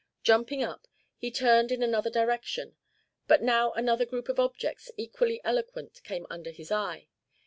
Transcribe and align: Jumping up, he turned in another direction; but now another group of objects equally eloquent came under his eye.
Jumping 0.23 0.63
up, 0.63 0.87
he 1.15 1.29
turned 1.29 1.71
in 1.71 1.83
another 1.83 2.09
direction; 2.09 2.75
but 3.27 3.43
now 3.43 3.71
another 3.73 4.03
group 4.03 4.29
of 4.29 4.39
objects 4.39 4.89
equally 4.97 5.39
eloquent 5.43 6.01
came 6.03 6.25
under 6.27 6.49
his 6.49 6.71
eye. 6.71 7.07